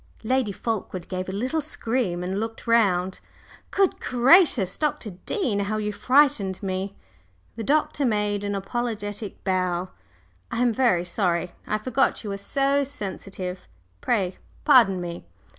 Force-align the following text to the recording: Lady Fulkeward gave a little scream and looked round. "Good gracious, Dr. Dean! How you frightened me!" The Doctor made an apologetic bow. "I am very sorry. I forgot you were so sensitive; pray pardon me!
Lady 0.23 0.51
Fulkeward 0.51 1.07
gave 1.09 1.29
a 1.29 1.31
little 1.31 1.61
scream 1.61 2.23
and 2.23 2.39
looked 2.39 2.65
round. 2.65 3.19
"Good 3.69 3.99
gracious, 3.99 4.75
Dr. 4.79 5.11
Dean! 5.27 5.59
How 5.59 5.77
you 5.77 5.93
frightened 5.93 6.63
me!" 6.63 6.95
The 7.55 7.63
Doctor 7.63 8.03
made 8.03 8.43
an 8.43 8.55
apologetic 8.55 9.43
bow. 9.43 9.89
"I 10.49 10.59
am 10.59 10.73
very 10.73 11.05
sorry. 11.05 11.51
I 11.67 11.77
forgot 11.77 12.23
you 12.23 12.31
were 12.31 12.37
so 12.37 12.83
sensitive; 12.83 13.67
pray 14.01 14.39
pardon 14.65 14.99
me! 14.99 15.27